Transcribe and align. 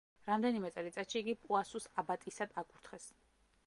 რამდენიმე 0.29 0.71
წელიწადში 0.77 1.21
იგი 1.23 1.37
პუასუს 1.43 1.89
აბატისად 2.05 2.61
აკურთხეს. 2.65 3.11